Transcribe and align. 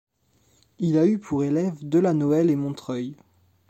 Il 0.79 0.97
a 0.97 1.05
eu 1.05 1.19
pour 1.19 1.43
élèves 1.43 1.77
Delanoël 1.87 2.49
et 2.49 2.55
Montreuil. 2.55 3.15